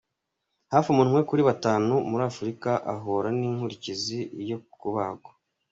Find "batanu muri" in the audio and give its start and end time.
1.49-2.23